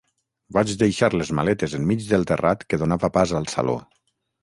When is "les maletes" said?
1.17-1.77